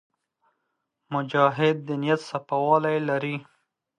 [1.13, 3.35] مجاهد د نیت صفاوالی لري.